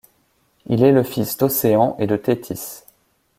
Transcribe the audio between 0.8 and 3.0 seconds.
est le fils d'Océan et de Téthys.